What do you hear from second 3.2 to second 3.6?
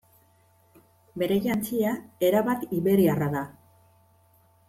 da.